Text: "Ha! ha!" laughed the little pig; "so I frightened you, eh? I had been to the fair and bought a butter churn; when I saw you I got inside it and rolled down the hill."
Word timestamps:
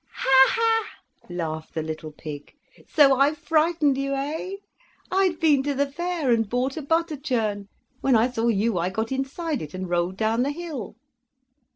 "Ha! 0.15 0.45
ha!" 0.55 0.87
laughed 1.29 1.75
the 1.75 1.83
little 1.83 2.11
pig; 2.11 2.53
"so 2.87 3.19
I 3.19 3.35
frightened 3.35 3.99
you, 3.99 4.15
eh? 4.15 4.55
I 5.11 5.25
had 5.25 5.39
been 5.39 5.61
to 5.61 5.75
the 5.75 5.91
fair 5.91 6.31
and 6.31 6.49
bought 6.49 6.75
a 6.75 6.81
butter 6.81 7.17
churn; 7.17 7.67
when 7.99 8.15
I 8.15 8.31
saw 8.31 8.47
you 8.47 8.79
I 8.79 8.89
got 8.89 9.11
inside 9.11 9.61
it 9.61 9.75
and 9.75 9.87
rolled 9.87 10.17
down 10.17 10.41
the 10.41 10.49
hill." 10.53 10.95